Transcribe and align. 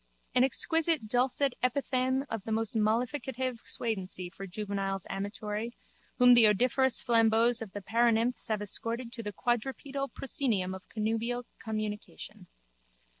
An 0.33 0.43
exquisite 0.43 1.05
dulcet 1.07 1.53
epithalame 1.61 2.25
of 2.27 2.41
most 2.47 2.73
mollificative 2.75 3.57
suadency 3.63 4.31
for 4.33 4.47
juveniles 4.47 5.05
amatory 5.11 5.75
whom 6.17 6.33
the 6.33 6.47
odoriferous 6.47 7.03
flambeaus 7.03 7.61
of 7.61 7.73
the 7.73 7.83
paranymphs 7.83 8.47
have 8.47 8.63
escorted 8.63 9.13
to 9.13 9.21
the 9.21 9.31
quadrupedal 9.31 10.07
proscenium 10.09 10.73
of 10.73 10.89
connubial 10.89 11.45
communion. 11.59 12.47